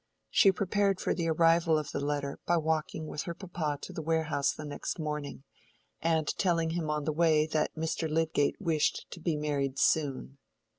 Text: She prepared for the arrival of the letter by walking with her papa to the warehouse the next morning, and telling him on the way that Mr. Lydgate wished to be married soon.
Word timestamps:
She 0.31 0.51
prepared 0.51 0.99
for 0.99 1.13
the 1.13 1.27
arrival 1.29 1.77
of 1.77 1.91
the 1.91 1.99
letter 1.99 2.39
by 2.47 2.57
walking 2.57 3.05
with 3.05 3.21
her 3.29 3.35
papa 3.35 3.77
to 3.83 3.93
the 3.93 4.01
warehouse 4.01 4.51
the 4.51 4.65
next 4.65 4.97
morning, 4.97 5.43
and 6.01 6.27
telling 6.39 6.71
him 6.71 6.89
on 6.89 7.03
the 7.03 7.13
way 7.13 7.45
that 7.45 7.75
Mr. 7.75 8.09
Lydgate 8.09 8.59
wished 8.59 9.05
to 9.11 9.19
be 9.19 9.35
married 9.37 9.77
soon. 9.77 10.39